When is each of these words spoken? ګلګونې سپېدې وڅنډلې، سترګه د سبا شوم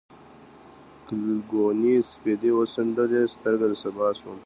ګلګونې 1.07 1.95
سپېدې 2.09 2.51
وڅنډلې، 2.57 3.21
سترګه 3.33 3.65
د 3.71 3.73
سبا 3.83 4.07
شوم 4.19 4.37